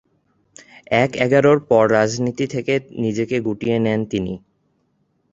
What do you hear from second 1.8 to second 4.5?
রাজনীতি থেকে নিজেকে গুটিয়ে নেন তিনি।